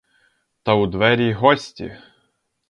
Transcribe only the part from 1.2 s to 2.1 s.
гості!